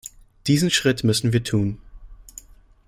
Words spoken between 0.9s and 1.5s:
müssen wir